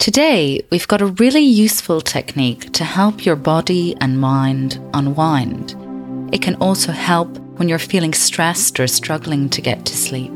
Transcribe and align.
Today, 0.00 0.62
we've 0.70 0.88
got 0.88 1.02
a 1.02 1.14
really 1.20 1.42
useful 1.42 2.00
technique 2.00 2.72
to 2.72 2.84
help 2.84 3.26
your 3.26 3.36
body 3.36 3.94
and 4.00 4.18
mind 4.18 4.80
unwind. 4.94 5.76
It 6.32 6.40
can 6.40 6.54
also 6.54 6.90
help 6.90 7.36
when 7.58 7.68
you're 7.68 7.78
feeling 7.78 8.14
stressed 8.14 8.80
or 8.80 8.86
struggling 8.86 9.50
to 9.50 9.60
get 9.60 9.84
to 9.84 9.94
sleep. 9.94 10.32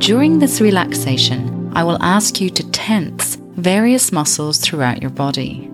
During 0.00 0.40
this 0.40 0.60
relaxation, 0.60 1.70
I 1.72 1.84
will 1.84 2.02
ask 2.02 2.40
you 2.40 2.50
to 2.50 2.68
tense 2.72 3.36
various 3.52 4.10
muscles 4.10 4.58
throughout 4.58 5.00
your 5.00 5.12
body. 5.12 5.70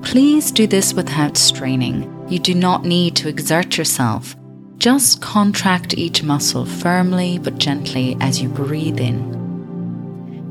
Please 0.00 0.50
do 0.50 0.66
this 0.66 0.94
without 0.94 1.36
straining. 1.36 2.10
You 2.30 2.38
do 2.38 2.54
not 2.54 2.86
need 2.86 3.14
to 3.16 3.28
exert 3.28 3.76
yourself. 3.76 4.34
Just 4.78 5.20
contract 5.20 5.98
each 5.98 6.22
muscle 6.22 6.64
firmly 6.64 7.36
but 7.36 7.58
gently 7.58 8.16
as 8.22 8.40
you 8.40 8.48
breathe 8.48 9.00
in. 9.00 9.37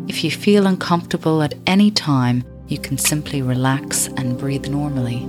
If 0.08 0.24
you 0.24 0.32
feel 0.32 0.68
uncomfortable 0.68 1.44
at 1.44 1.54
any 1.68 1.92
time, 1.92 2.46
you 2.70 2.78
can 2.78 2.98
simply 2.98 3.42
relax 3.42 4.08
and 4.08 4.38
breathe 4.38 4.68
normally. 4.68 5.20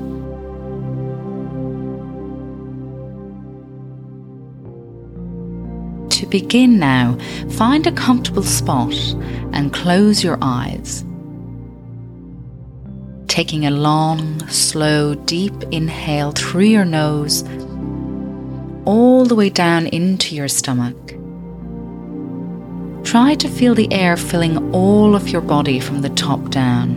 To 6.11 6.27
begin 6.27 6.79
now, 6.79 7.19
find 7.51 7.89
a 7.89 7.93
comfortable 7.93 8.45
spot 8.45 8.95
and 9.53 9.73
close 9.73 10.23
your 10.23 10.39
eyes. 10.43 11.05
Taking 13.27 13.67
a 13.67 13.73
long, 13.73 14.47
slow, 14.49 15.17
deep 15.17 15.55
inhale 15.73 16.31
through 16.31 16.67
your 16.67 16.85
nose, 16.85 17.43
all 18.85 19.25
the 19.25 19.35
way 19.35 19.51
down 19.51 19.89
into 19.89 20.37
your 20.37 20.49
stomach 20.49 20.97
Try 23.09 23.37
to 23.37 23.49
feel 23.49 23.75
the 23.75 23.91
air 23.91 24.19
filling 24.19 24.75
all 24.75 25.15
of 25.15 25.31
your 25.31 25.41
body 25.41 25.81
from 25.81 26.03
the 26.03 26.11
top 26.11 26.51
down. 26.51 26.91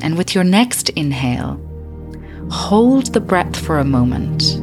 And 0.00 0.18
with 0.18 0.34
your 0.34 0.42
next 0.42 0.88
inhale, 0.88 1.54
hold 2.50 3.12
the 3.12 3.20
breath 3.20 3.56
for 3.56 3.78
a 3.78 3.84
moment. 3.84 4.54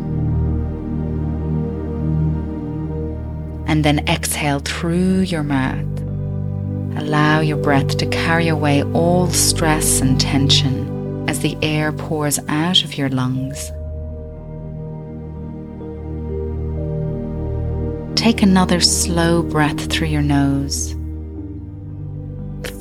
And 3.69 3.85
then 3.85 4.05
exhale 4.09 4.59
through 4.59 5.19
your 5.21 5.43
mouth. 5.43 5.87
Allow 7.01 7.39
your 7.39 7.55
breath 7.55 7.97
to 7.99 8.05
carry 8.07 8.49
away 8.49 8.83
all 8.91 9.29
stress 9.29 10.01
and 10.01 10.19
tension 10.19 11.29
as 11.29 11.39
the 11.39 11.57
air 11.61 11.93
pours 11.93 12.39
out 12.49 12.83
of 12.83 12.97
your 12.97 13.07
lungs. 13.07 13.71
Take 18.19 18.43
another 18.43 18.81
slow 18.81 19.41
breath 19.41 19.89
through 19.89 20.09
your 20.09 20.21
nose. 20.21 20.93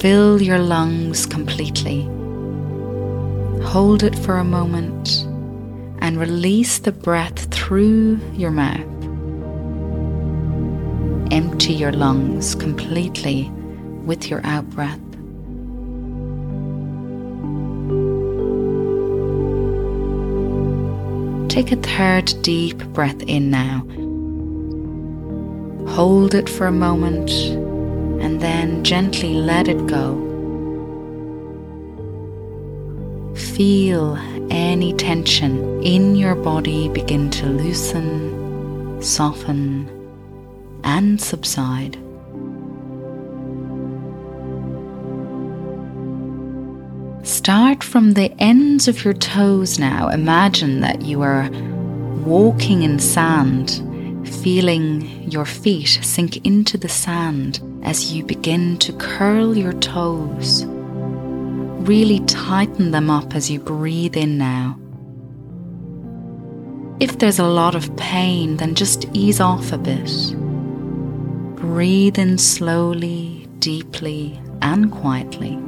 Fill 0.00 0.42
your 0.42 0.58
lungs 0.58 1.26
completely. 1.26 2.02
Hold 3.64 4.02
it 4.02 4.18
for 4.18 4.38
a 4.38 4.44
moment 4.44 5.24
and 6.02 6.18
release 6.18 6.80
the 6.80 6.90
breath 6.90 7.54
through 7.54 8.18
your 8.32 8.50
mouth. 8.50 8.80
Empty 11.32 11.72
your 11.72 11.92
lungs 11.92 12.56
completely 12.56 13.48
with 14.06 14.28
your 14.28 14.44
out 14.44 14.68
breath. 14.70 14.98
Take 21.48 21.70
a 21.70 21.76
third 21.76 22.34
deep 22.42 22.78
breath 22.86 23.22
in 23.22 23.52
now 23.52 23.86
Hold 25.98 26.32
it 26.32 26.48
for 26.48 26.68
a 26.68 26.70
moment 26.70 27.28
and 28.22 28.40
then 28.40 28.84
gently 28.84 29.34
let 29.34 29.66
it 29.66 29.84
go. 29.88 30.14
Feel 33.34 34.16
any 34.48 34.92
tension 34.92 35.82
in 35.82 36.14
your 36.14 36.36
body 36.36 36.88
begin 36.88 37.30
to 37.30 37.46
loosen, 37.46 39.02
soften, 39.02 39.90
and 40.84 41.20
subside. 41.20 41.98
Start 47.26 47.82
from 47.82 48.12
the 48.12 48.32
ends 48.38 48.86
of 48.86 49.04
your 49.04 49.14
toes 49.14 49.80
now. 49.80 50.10
Imagine 50.10 50.78
that 50.78 51.02
you 51.02 51.22
are 51.22 51.50
walking 52.24 52.82
in 52.82 53.00
sand 53.00 53.82
feeling 54.28 55.30
your 55.30 55.44
feet 55.44 55.98
sink 56.02 56.46
into 56.46 56.78
the 56.78 56.88
sand 56.88 57.60
as 57.82 58.12
you 58.12 58.24
begin 58.24 58.78
to 58.78 58.92
curl 58.94 59.56
your 59.56 59.72
toes. 59.72 60.64
Really 60.66 62.20
tighten 62.20 62.90
them 62.90 63.10
up 63.10 63.34
as 63.34 63.50
you 63.50 63.58
breathe 63.58 64.16
in 64.16 64.38
now. 64.38 64.78
If 67.00 67.18
there's 67.18 67.38
a 67.38 67.46
lot 67.46 67.74
of 67.74 67.96
pain, 67.96 68.56
then 68.56 68.74
just 68.74 69.06
ease 69.12 69.40
off 69.40 69.72
a 69.72 69.78
bit. 69.78 70.10
Breathe 71.56 72.18
in 72.18 72.38
slowly, 72.38 73.48
deeply, 73.58 74.40
and 74.62 74.92
quietly. 74.92 75.58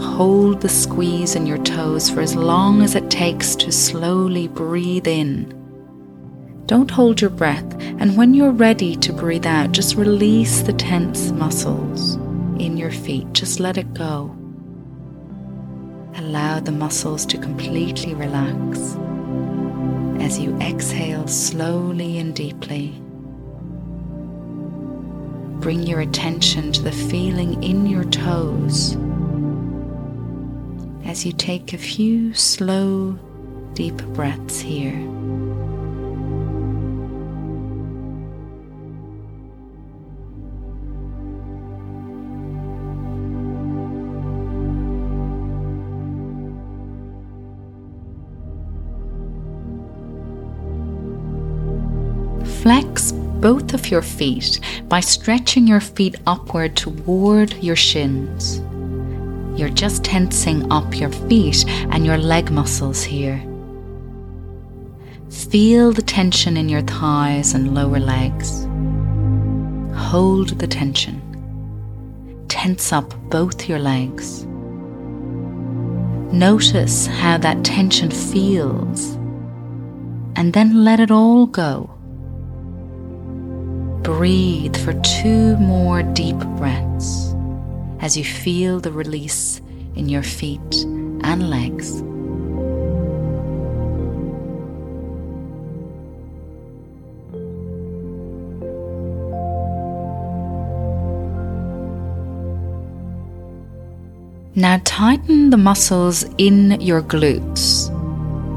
Hold 0.00 0.60
the 0.60 0.68
squeeze 0.68 1.34
in 1.34 1.46
your 1.46 1.62
toes 1.64 2.10
for 2.10 2.20
as 2.20 2.36
long 2.36 2.82
as 2.82 2.94
it 2.94 3.10
takes 3.10 3.56
to 3.56 3.72
slowly 3.72 4.48
breathe 4.48 5.06
in 5.06 5.65
don't 6.66 6.90
hold 6.90 7.20
your 7.20 7.30
breath, 7.30 7.64
and 7.80 8.16
when 8.16 8.34
you're 8.34 8.50
ready 8.50 8.96
to 8.96 9.12
breathe 9.12 9.46
out, 9.46 9.72
just 9.72 9.94
release 9.94 10.62
the 10.62 10.72
tense 10.72 11.30
muscles 11.30 12.16
in 12.60 12.76
your 12.76 12.90
feet. 12.90 13.32
Just 13.32 13.60
let 13.60 13.78
it 13.78 13.94
go. 13.94 14.36
Allow 16.16 16.60
the 16.60 16.72
muscles 16.72 17.24
to 17.26 17.38
completely 17.38 18.14
relax 18.14 18.96
as 20.20 20.40
you 20.40 20.56
exhale 20.58 21.28
slowly 21.28 22.18
and 22.18 22.34
deeply. 22.34 23.00
Bring 25.60 25.84
your 25.84 26.00
attention 26.00 26.72
to 26.72 26.82
the 26.82 26.92
feeling 26.92 27.62
in 27.62 27.86
your 27.86 28.04
toes 28.04 28.96
as 31.04 31.24
you 31.24 31.32
take 31.32 31.72
a 31.72 31.78
few 31.78 32.34
slow, 32.34 33.18
deep 33.74 33.96
breaths 34.14 34.58
here. 34.58 34.98
Flex 52.66 53.12
both 53.12 53.74
of 53.74 53.92
your 53.92 54.02
feet 54.02 54.58
by 54.88 54.98
stretching 54.98 55.68
your 55.68 55.78
feet 55.78 56.16
upward 56.26 56.74
toward 56.76 57.54
your 57.62 57.76
shins. 57.76 58.58
You're 59.56 59.68
just 59.68 60.02
tensing 60.02 60.72
up 60.72 60.98
your 60.98 61.10
feet 61.12 61.64
and 61.92 62.04
your 62.04 62.18
leg 62.18 62.50
muscles 62.50 63.04
here. 63.04 63.40
Feel 65.30 65.92
the 65.92 66.02
tension 66.02 66.56
in 66.56 66.68
your 66.68 66.82
thighs 66.82 67.54
and 67.54 67.72
lower 67.72 68.00
legs. 68.00 68.64
Hold 69.96 70.58
the 70.58 70.66
tension. 70.66 71.22
Tense 72.48 72.92
up 72.92 73.14
both 73.30 73.68
your 73.68 73.78
legs. 73.78 74.44
Notice 76.34 77.06
how 77.06 77.38
that 77.38 77.64
tension 77.64 78.10
feels 78.10 79.14
and 80.34 80.52
then 80.52 80.82
let 80.82 80.98
it 80.98 81.12
all 81.12 81.46
go. 81.46 81.95
Breathe 84.06 84.76
for 84.76 84.92
two 85.02 85.56
more 85.56 86.04
deep 86.04 86.38
breaths 86.58 87.34
as 87.98 88.16
you 88.16 88.22
feel 88.22 88.78
the 88.78 88.92
release 88.92 89.60
in 89.96 90.08
your 90.08 90.22
feet 90.22 90.60
and 91.24 91.50
legs. 91.50 92.02
Now 104.54 104.80
tighten 104.84 105.50
the 105.50 105.56
muscles 105.56 106.24
in 106.38 106.80
your 106.80 107.02
glutes, 107.02 107.90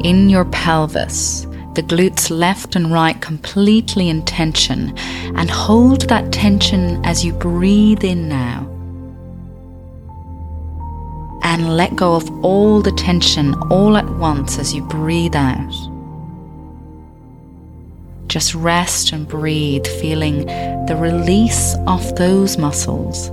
in 0.06 0.30
your 0.30 0.46
pelvis, 0.46 1.48
the 1.76 1.84
glutes 1.84 2.30
left 2.30 2.76
and 2.76 2.92
right 2.92 3.22
completely 3.22 4.10
in 4.10 4.24
tension 4.26 4.98
and 5.36 5.50
hold 5.50 6.02
that 6.10 6.32
tension 6.32 7.04
as 7.06 7.24
you 7.24 7.34
breathe 7.34 8.04
in 8.04 8.28
now. 8.28 8.66
And 11.44 11.78
let 11.78 11.96
go 11.96 12.16
of 12.16 12.30
all 12.44 12.82
the 12.82 12.92
tension 12.92 13.54
all 13.72 13.98
at 13.98 14.10
once 14.18 14.60
as 14.60 14.74
you 14.74 14.82
breathe 14.84 15.36
out. 15.36 15.74
Just 18.28 18.54
rest 18.54 19.12
and 19.12 19.28
breathe, 19.28 19.88
feeling 19.88 20.46
the 20.86 20.98
release 21.00 21.76
of 21.88 22.16
those 22.16 22.58
muscles. 22.58 23.32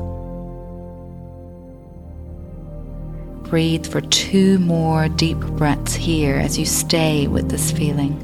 Breathe 3.48 3.86
for 3.86 4.00
two 4.00 4.58
more 4.58 5.08
deep 5.08 5.38
breaths 5.38 5.94
here 5.94 6.36
as 6.36 6.58
you 6.58 6.66
stay 6.66 7.28
with 7.28 7.48
this 7.48 7.70
feeling. 7.70 8.18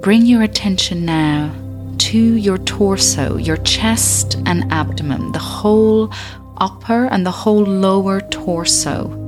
Bring 0.00 0.26
your 0.26 0.42
attention 0.42 1.04
now 1.04 1.54
to 1.98 2.18
your 2.18 2.58
torso, 2.58 3.36
your 3.36 3.56
chest 3.58 4.36
and 4.46 4.70
abdomen, 4.72 5.30
the 5.30 5.38
whole 5.38 6.12
upper 6.58 7.06
and 7.06 7.24
the 7.24 7.30
whole 7.30 7.64
lower 7.64 8.20
torso. 8.20 9.23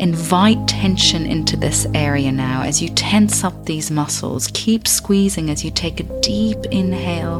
Invite 0.00 0.66
tension 0.66 1.26
into 1.26 1.58
this 1.58 1.86
area 1.94 2.32
now 2.32 2.62
as 2.62 2.80
you 2.80 2.88
tense 2.88 3.44
up 3.44 3.66
these 3.66 3.90
muscles. 3.90 4.48
Keep 4.54 4.88
squeezing 4.88 5.50
as 5.50 5.62
you 5.62 5.70
take 5.70 6.00
a 6.00 6.20
deep 6.22 6.56
inhale. 6.70 7.36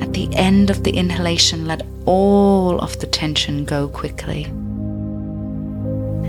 At 0.00 0.14
the 0.14 0.34
end 0.34 0.70
of 0.70 0.82
the 0.82 0.92
inhalation, 0.92 1.66
let 1.66 1.82
all 2.06 2.80
of 2.80 2.98
the 3.00 3.06
tension 3.06 3.66
go 3.66 3.88
quickly 3.88 4.44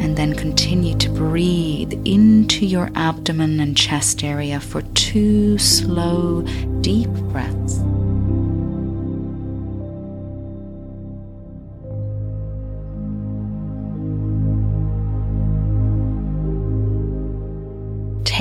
and 0.01 0.17
then 0.17 0.35
continue 0.35 0.97
to 0.97 1.09
breathe 1.09 1.93
into 2.03 2.65
your 2.65 2.91
abdomen 2.95 3.61
and 3.61 3.77
chest 3.77 4.25
area 4.25 4.59
for 4.59 4.81
two 4.93 5.57
slow, 5.57 6.41
deep 6.81 7.09
breaths. 7.31 7.79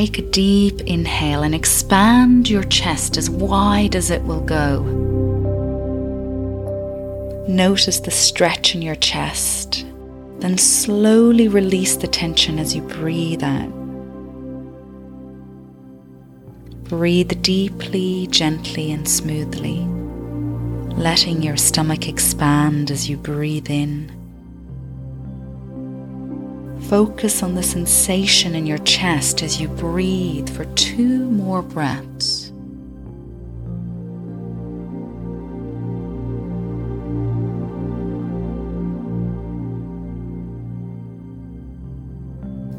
Take 0.01 0.19
a 0.19 0.23
deep 0.23 0.81
inhale 0.87 1.43
and 1.43 1.55
expand 1.55 2.49
your 2.49 2.63
chest 2.65 3.19
as 3.19 3.29
wide 3.29 3.95
as 3.95 4.11
it 4.11 4.23
will 4.23 4.41
go. 4.41 4.83
Notice 7.47 8.01
the 8.01 8.11
stretch 8.11 8.75
in 8.75 8.81
your 8.81 8.95
chest 8.95 9.85
then 10.39 10.57
slowly 10.57 11.49
release 11.49 11.97
the 11.97 12.09
tension 12.09 12.59
as 12.59 12.75
you 12.75 12.81
breathe 12.81 13.45
out. 13.45 13.69
Breathe 16.85 17.43
deeply, 17.43 18.27
gently, 18.29 18.93
and 18.93 19.07
smoothly, 19.07 19.81
letting 20.97 21.43
your 21.43 21.59
stomach 21.59 22.09
expand 22.09 22.91
as 22.91 23.11
you 23.11 23.19
breathe 23.19 23.69
in. 23.69 24.20
Focus 26.91 27.45
on 27.45 27.55
the 27.55 27.63
sensation 27.63 28.57
in 28.57 28.67
your 28.67 28.79
chest 28.79 29.45
as 29.45 29.61
you 29.61 29.69
breathe 29.69 30.49
for 30.49 30.65
two 30.75 31.31
more 31.31 31.63
breaths. 31.63 32.51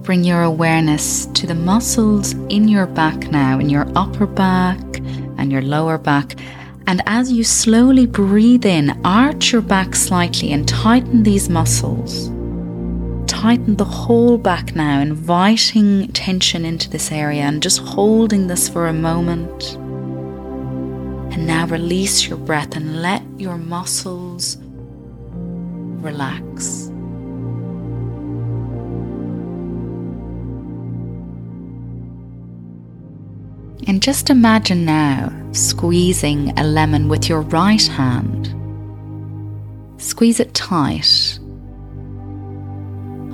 bring 0.03 0.25
your 0.25 0.41
awareness 0.41 1.27
to 1.27 1.47
the 1.47 1.55
muscles 1.55 2.33
in 2.49 2.67
your 2.67 2.87
back 2.87 3.31
now, 3.31 3.59
in 3.59 3.69
your 3.69 3.87
upper 3.95 4.25
back 4.25 4.77
and 5.37 5.53
your 5.53 5.61
lower 5.61 5.97
back. 5.97 6.37
And 6.85 7.01
as 7.05 7.31
you 7.31 7.45
slowly 7.45 8.07
breathe 8.07 8.65
in, 8.65 8.89
arch 9.05 9.53
your 9.53 9.61
back 9.61 9.95
slightly 9.95 10.51
and 10.51 10.67
tighten 10.67 11.23
these 11.23 11.47
muscles. 11.47 12.29
Tighten 13.41 13.75
the 13.75 13.85
whole 13.85 14.38
back 14.38 14.75
now, 14.75 14.99
inviting 14.99 16.09
tension 16.09 16.63
into 16.63 16.88
this 16.88 17.11
area 17.11 17.41
and 17.41 17.59
just 17.63 17.79
holding 17.79 18.45
this 18.45 18.69
for 18.69 18.85
a 18.85 18.93
moment. 18.93 19.73
And 21.33 21.47
now 21.47 21.65
release 21.65 22.27
your 22.27 22.38
breath 22.38 22.75
and 22.75 23.01
let 23.01 23.23
your 23.39 23.57
muscles 23.57 24.57
relax. 26.03 26.89
And 33.88 34.03
just 34.03 34.29
imagine 34.29 34.85
now 34.85 35.33
squeezing 35.51 36.59
a 36.59 36.63
lemon 36.63 37.07
with 37.07 37.27
your 37.27 37.41
right 37.41 37.88
hand. 37.88 38.53
Squeeze 39.99 40.39
it 40.39 40.53
tight, 40.53 41.39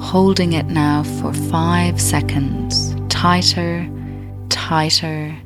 holding 0.07 0.53
it 0.53 0.67
now 0.67 1.03
for 1.03 1.33
five 1.33 1.99
seconds. 1.99 2.95
Tighter, 3.09 3.85
tighter, 4.47 5.37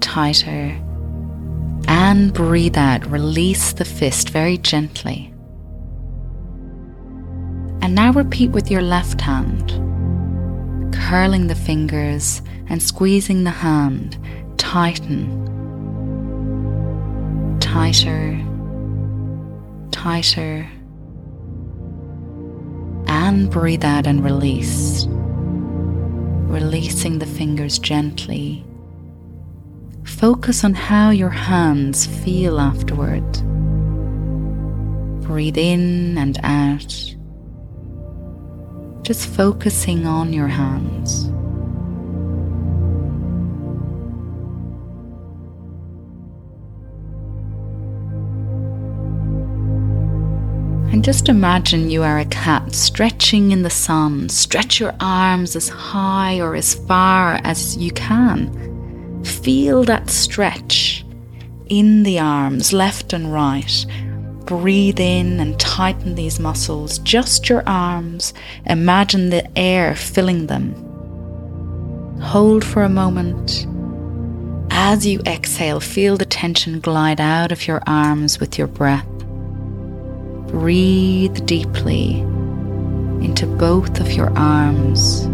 tighter. 0.00 0.76
And 1.86 2.34
breathe 2.34 2.76
out. 2.76 3.06
Release 3.06 3.72
the 3.72 3.84
fist 3.84 4.30
very 4.30 4.58
gently. 4.58 5.32
And 7.82 7.94
now 7.94 8.12
repeat 8.12 8.50
with 8.50 8.68
your 8.68 8.82
left 8.82 9.20
hand, 9.20 9.70
curling 10.92 11.46
the 11.46 11.54
fingers 11.54 12.42
and 12.68 12.82
squeezing 12.82 13.44
the 13.44 13.50
hand, 13.50 14.18
tighten, 14.56 15.20
tighter, 17.60 18.44
tighter, 19.92 20.68
and 23.26 23.50
breathe 23.50 23.84
out 23.84 24.06
and 24.06 24.22
release, 24.22 25.04
releasing 26.48 27.18
the 27.18 27.26
fingers 27.26 27.76
gently. 27.76 28.64
Focus 30.04 30.62
on 30.62 30.74
how 30.74 31.10
your 31.10 31.30
hands 31.30 32.06
feel 32.06 32.60
afterward. 32.60 33.28
Breathe 35.26 35.58
in 35.58 36.16
and 36.16 36.38
out. 36.44 36.94
Just 39.02 39.28
focusing 39.28 40.06
on 40.06 40.32
your 40.32 40.46
hands. 40.46 41.28
Just 51.06 51.28
imagine 51.28 51.88
you 51.88 52.02
are 52.02 52.18
a 52.18 52.24
cat 52.24 52.74
stretching 52.74 53.52
in 53.52 53.62
the 53.62 53.70
sun. 53.70 54.28
Stretch 54.28 54.80
your 54.80 54.92
arms 54.98 55.54
as 55.54 55.68
high 55.68 56.40
or 56.40 56.56
as 56.56 56.74
far 56.74 57.38
as 57.44 57.76
you 57.76 57.92
can. 57.92 59.22
Feel 59.22 59.84
that 59.84 60.10
stretch 60.10 61.06
in 61.68 62.02
the 62.02 62.18
arms, 62.18 62.72
left 62.72 63.12
and 63.12 63.32
right. 63.32 63.86
Breathe 64.46 64.98
in 64.98 65.38
and 65.38 65.60
tighten 65.60 66.16
these 66.16 66.40
muscles, 66.40 66.98
just 66.98 67.48
your 67.48 67.62
arms. 67.68 68.34
Imagine 68.64 69.30
the 69.30 69.46
air 69.56 69.94
filling 69.94 70.48
them. 70.48 70.74
Hold 72.20 72.64
for 72.64 72.82
a 72.82 72.88
moment. 72.88 73.64
As 74.72 75.06
you 75.06 75.20
exhale, 75.24 75.78
feel 75.78 76.16
the 76.16 76.24
tension 76.24 76.80
glide 76.80 77.20
out 77.20 77.52
of 77.52 77.68
your 77.68 77.80
arms 77.86 78.40
with 78.40 78.58
your 78.58 78.66
breath. 78.66 79.06
Breathe 80.60 81.44
deeply 81.44 82.20
into 83.20 83.46
both 83.46 84.00
of 84.00 84.10
your 84.12 84.30
arms 84.38 85.24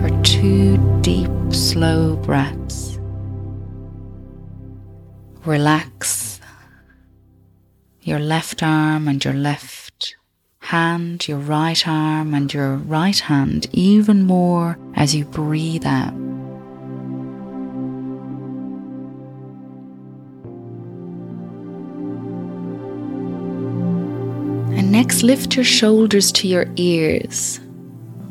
for 0.00 0.08
two 0.22 0.78
deep, 1.02 1.30
slow 1.50 2.16
breaths. 2.16 2.98
Relax 5.44 6.40
your 8.00 8.18
left 8.18 8.62
arm 8.62 9.08
and 9.08 9.22
your 9.22 9.34
left 9.34 10.16
hand, 10.60 11.28
your 11.28 11.38
right 11.38 11.86
arm 11.86 12.32
and 12.32 12.52
your 12.54 12.76
right 12.76 13.18
hand 13.18 13.68
even 13.72 14.22
more 14.22 14.78
as 14.94 15.14
you 15.14 15.26
breathe 15.26 15.84
out. 15.84 16.14
Next, 25.06 25.22
lift 25.22 25.54
your 25.54 25.64
shoulders 25.64 26.32
to 26.32 26.48
your 26.48 26.66
ears. 26.74 27.60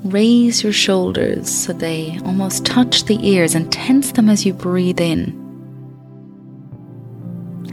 Raise 0.03 0.61
your 0.61 0.73
shoulders 0.73 1.49
so 1.49 1.71
they 1.71 2.19
almost 2.25 2.65
touch 2.65 3.05
the 3.05 3.17
ears 3.25 3.55
and 3.55 3.71
tense 3.71 4.11
them 4.11 4.27
as 4.27 4.45
you 4.45 4.51
breathe 4.51 4.99
in. 4.99 5.29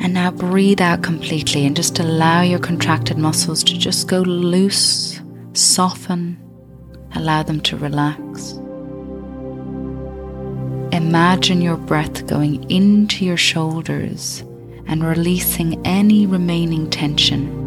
And 0.00 0.14
now 0.14 0.30
breathe 0.30 0.80
out 0.80 1.02
completely 1.02 1.66
and 1.66 1.74
just 1.74 1.98
allow 1.98 2.42
your 2.42 2.60
contracted 2.60 3.18
muscles 3.18 3.64
to 3.64 3.76
just 3.76 4.06
go 4.06 4.20
loose, 4.20 5.20
soften, 5.52 6.38
allow 7.16 7.42
them 7.42 7.60
to 7.62 7.76
relax. 7.76 8.52
Imagine 10.92 11.60
your 11.60 11.76
breath 11.76 12.28
going 12.28 12.70
into 12.70 13.24
your 13.24 13.36
shoulders 13.36 14.44
and 14.86 15.02
releasing 15.02 15.84
any 15.84 16.24
remaining 16.24 16.88
tension 16.88 17.62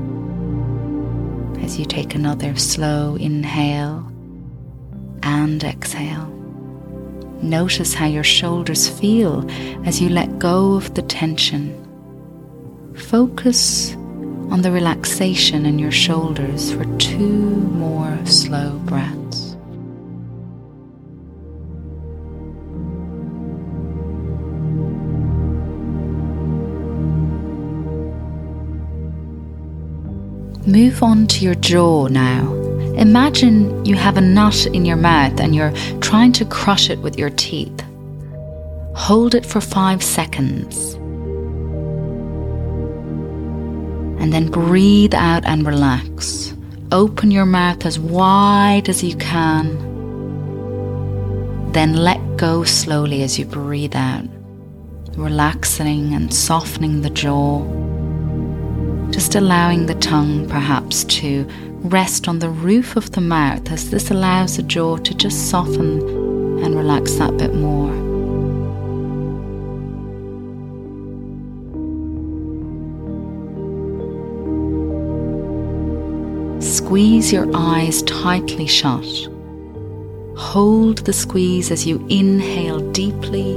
as 1.66 1.80
you 1.80 1.86
take 1.86 2.14
another 2.14 2.56
slow 2.56 3.16
inhale 3.16 4.08
and 5.24 5.64
exhale. 5.64 6.28
Notice 7.42 7.96
how 7.96 8.06
your 8.06 8.24
shoulders 8.24 8.88
feel 8.88 9.44
as 9.84 10.00
you 10.00 10.10
let 10.10 10.38
go 10.38 10.76
of 10.76 10.94
the 10.94 11.02
tension. 11.02 11.74
Focus 12.96 13.96
on 14.52 14.62
the 14.62 14.72
relaxation 14.72 15.66
in 15.66 15.80
your 15.80 15.92
shoulders 15.92 16.72
for 16.72 16.86
two 16.98 17.42
more 17.82 18.16
slow 18.28 18.78
breaths. 18.86 19.45
Move 30.76 31.02
on 31.04 31.26
to 31.28 31.46
your 31.46 31.56
jaw 31.56 32.08
now. 32.08 32.52
Imagine 32.98 33.86
you 33.86 33.96
have 33.96 34.18
a 34.18 34.22
nut 34.22 34.66
in 34.66 34.84
your 34.84 34.98
mouth 34.98 35.40
and 35.40 35.56
you're 35.56 35.72
trying 36.02 36.34
to 36.34 36.44
crush 36.44 36.90
it 36.90 37.00
with 37.00 37.18
your 37.18 37.30
teeth. 37.30 37.82
Hold 38.94 39.36
it 39.36 39.46
for 39.46 39.62
five 39.62 40.04
seconds. 40.04 40.96
And 44.22 44.34
then 44.34 44.52
breathe 44.52 45.16
out 45.16 45.46
and 45.46 45.66
relax. 45.66 46.54
Open 46.92 47.32
your 47.32 47.46
mouth 47.46 47.86
as 47.86 47.98
wide 47.98 48.90
as 48.90 49.02
you 49.02 49.16
can. 49.16 49.78
Then 51.72 51.96
let 51.96 52.20
go 52.36 52.66
slowly 52.66 53.24
as 53.24 53.40
you 53.40 53.46
breathe 53.46 53.96
out, 53.96 54.26
relaxing 55.16 56.14
and 56.14 56.34
softening 56.34 57.02
the 57.02 57.12
jaw 57.12 57.64
just 59.16 59.34
allowing 59.34 59.86
the 59.86 59.96
tongue 59.96 60.46
perhaps 60.50 61.06
to 61.06 61.48
rest 61.84 62.28
on 62.28 62.40
the 62.40 62.50
roof 62.50 62.98
of 62.98 63.10
the 63.14 63.22
mouth 63.22 63.72
as 63.72 63.90
this 63.90 64.12
allows 64.12 64.58
the 64.58 64.64
jaw 64.64 64.98
to 64.98 65.14
just 65.14 65.50
soften 65.50 66.02
and 66.62 66.76
relax 66.76 67.14
that 67.14 67.38
bit 67.38 67.54
more. 67.54 67.94
Squeeze 76.62 77.32
your 77.32 77.50
eyes 77.56 78.04
tightly 78.04 78.68
shut. 78.68 79.06
Hold 80.36 80.98
the 81.06 81.14
squeeze 81.14 81.72
as 81.72 81.88
you 81.88 82.06
inhale 82.10 82.82
deeply 82.92 83.54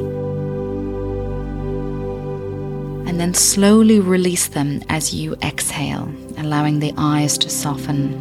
and 3.18 3.34
then 3.34 3.34
slowly 3.34 3.98
release 3.98 4.46
them 4.46 4.80
as 4.88 5.12
you 5.12 5.34
exhale, 5.42 6.08
allowing 6.36 6.78
the 6.78 6.94
eyes 6.96 7.36
to 7.36 7.50
soften. 7.50 8.14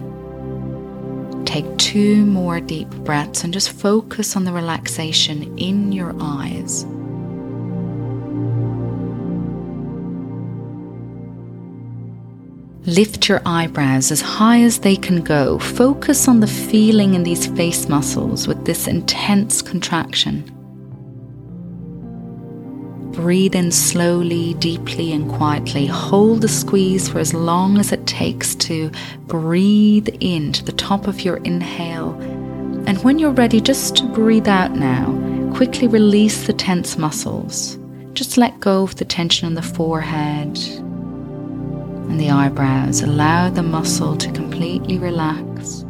Take 1.46 1.78
two 1.78 2.26
more 2.26 2.60
deep 2.60 2.90
breaths 3.06 3.44
and 3.44 3.54
just 3.54 3.70
focus 3.70 4.36
on 4.36 4.44
the 4.44 4.52
relaxation 4.52 5.56
in 5.60 5.92
your 5.92 6.16
eyes. 6.20 6.84
Lift 12.88 13.30
your 13.30 13.44
eyebrows 13.46 14.12
as 14.12 14.22
high 14.22 14.64
as 14.64 14.80
they 14.80 14.96
can 14.96 15.22
go. 15.22 15.60
Focus 15.60 16.28
on 16.28 16.40
the 16.40 16.48
feeling 16.48 17.14
in 17.14 17.22
these 17.22 17.46
face 17.46 17.88
muscles 17.88 18.48
with 18.48 18.66
this 18.66 18.88
intense 18.88 19.62
contraction. 19.62 20.57
Breathe 23.28 23.56
in 23.56 23.72
slowly, 23.72 24.54
deeply, 24.54 25.12
and 25.12 25.30
quietly. 25.30 25.86
Hold 25.86 26.40
the 26.40 26.48
squeeze 26.48 27.10
for 27.10 27.20
as 27.20 27.34
long 27.34 27.78
as 27.78 27.92
it 27.92 28.08
takes 28.08 28.56
to 28.56 28.90
breathe 29.26 30.08
into 30.22 30.64
the 30.64 30.72
top 30.72 31.08
of 31.08 31.20
your 31.20 31.36
inhale. 31.44 32.14
And 32.88 33.04
when 33.04 33.20
you're 33.20 33.34
ready, 33.34 33.60
just 33.60 33.98
to 33.98 34.06
breathe 34.06 34.48
out 34.48 34.78
now, 34.78 35.52
quickly 35.54 35.90
release 35.90 36.48
the 36.48 36.54
tense 36.54 36.98
muscles. 36.98 37.78
Just 38.14 38.38
let 38.38 38.62
go 38.62 38.84
of 38.84 38.96
the 38.96 39.04
tension 39.04 39.46
in 39.46 39.56
the 39.56 39.62
forehead 39.62 40.58
and 42.08 42.18
the 42.22 42.30
eyebrows. 42.30 43.02
Allow 43.02 43.50
the 43.50 43.62
muscle 43.62 44.16
to 44.16 44.32
completely 44.32 44.98
relax 45.00 45.84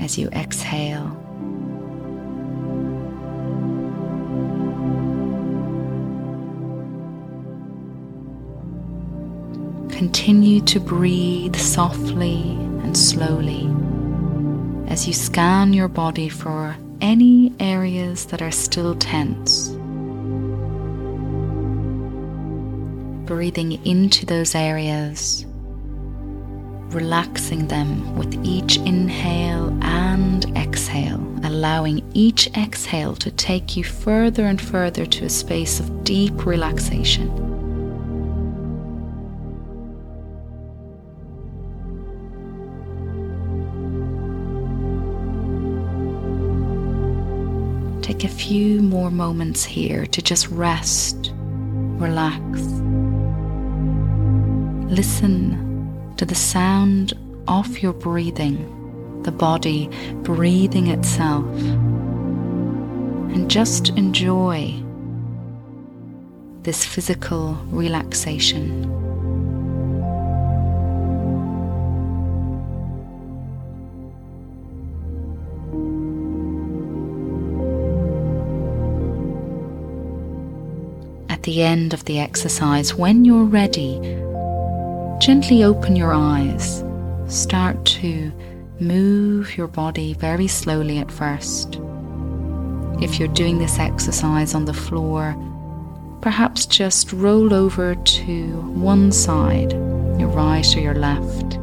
as 0.00 0.16
you 0.16 0.30
exhale. 0.30 1.27
Continue 9.98 10.60
to 10.60 10.78
breathe 10.78 11.56
softly 11.56 12.52
and 12.84 12.96
slowly 12.96 13.68
as 14.86 15.08
you 15.08 15.12
scan 15.12 15.72
your 15.72 15.88
body 15.88 16.28
for 16.28 16.76
any 17.00 17.52
areas 17.58 18.26
that 18.26 18.40
are 18.40 18.52
still 18.52 18.94
tense. 18.94 19.70
Breathing 23.26 23.84
into 23.84 24.24
those 24.24 24.54
areas, 24.54 25.44
relaxing 26.94 27.66
them 27.66 28.16
with 28.16 28.32
each 28.46 28.76
inhale 28.76 29.76
and 29.82 30.44
exhale, 30.56 31.20
allowing 31.42 32.08
each 32.14 32.46
exhale 32.56 33.16
to 33.16 33.32
take 33.32 33.76
you 33.76 33.82
further 33.82 34.44
and 34.44 34.60
further 34.60 35.04
to 35.06 35.24
a 35.24 35.28
space 35.28 35.80
of 35.80 36.04
deep 36.04 36.46
relaxation. 36.46 37.47
Take 48.18 48.32
a 48.32 48.34
few 48.34 48.82
more 48.82 49.12
moments 49.12 49.64
here 49.64 50.04
to 50.06 50.20
just 50.20 50.48
rest, 50.48 51.32
relax. 51.36 52.42
Listen 54.90 56.12
to 56.16 56.24
the 56.24 56.34
sound 56.34 57.12
of 57.46 57.78
your 57.78 57.92
breathing, 57.92 59.22
the 59.22 59.30
body 59.30 59.88
breathing 60.24 60.88
itself, 60.88 61.46
and 63.30 63.48
just 63.48 63.90
enjoy 63.90 64.74
this 66.64 66.84
physical 66.84 67.54
relaxation. 67.66 69.07
The 81.42 81.62
end 81.62 81.94
of 81.94 82.04
the 82.04 82.18
exercise, 82.18 82.94
when 82.94 83.24
you're 83.24 83.44
ready, 83.44 83.98
gently 85.20 85.64
open 85.64 85.96
your 85.96 86.12
eyes. 86.12 86.82
Start 87.26 87.84
to 87.86 88.32
move 88.80 89.56
your 89.56 89.66
body 89.66 90.14
very 90.14 90.46
slowly 90.46 90.98
at 90.98 91.10
first. 91.10 91.80
If 93.00 93.18
you're 93.18 93.28
doing 93.28 93.58
this 93.58 93.78
exercise 93.78 94.54
on 94.54 94.64
the 94.64 94.74
floor, 94.74 95.36
perhaps 96.20 96.66
just 96.66 97.12
roll 97.12 97.52
over 97.54 97.94
to 97.94 98.60
one 98.72 99.12
side, 99.12 99.72
your 100.18 100.28
right 100.28 100.76
or 100.76 100.80
your 100.80 100.94
left. 100.94 101.54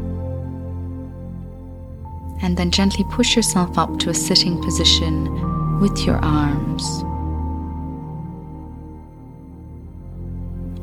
And 2.42 2.58
then 2.58 2.72
gently 2.72 3.06
push 3.12 3.36
yourself 3.36 3.78
up 3.78 3.98
to 4.00 4.10
a 4.10 4.14
sitting 4.14 4.62
position 4.62 5.80
with 5.80 6.06
your 6.06 6.18
arms. 6.18 7.04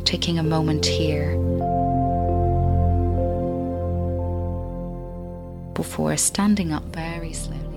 Taking 0.04 0.38
a 0.38 0.42
moment 0.42 0.84
here 0.86 1.36
before 5.74 6.16
standing 6.16 6.72
up 6.72 6.84
very 6.84 7.32
slowly. 7.32 7.71